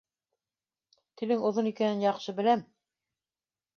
Телең 1.21 1.45
оҙон 1.49 1.71
икәнен 1.73 2.01
яҡшы 2.07 2.35
беләм. 2.41 2.65